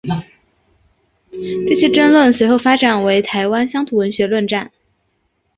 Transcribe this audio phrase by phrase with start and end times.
[1.31, 4.71] 这些争论随后发展为台湾乡土文学论战。